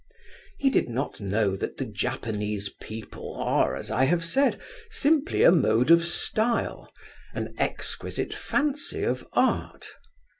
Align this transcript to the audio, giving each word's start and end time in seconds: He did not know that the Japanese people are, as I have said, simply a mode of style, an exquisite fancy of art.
He 0.57 0.71
did 0.71 0.89
not 0.89 1.19
know 1.19 1.55
that 1.55 1.77
the 1.77 1.85
Japanese 1.85 2.69
people 2.81 3.35
are, 3.35 3.75
as 3.75 3.91
I 3.91 4.05
have 4.05 4.25
said, 4.25 4.59
simply 4.89 5.43
a 5.43 5.51
mode 5.51 5.91
of 5.91 6.05
style, 6.07 6.91
an 7.35 7.53
exquisite 7.59 8.33
fancy 8.33 9.03
of 9.03 9.27
art. 9.33 9.89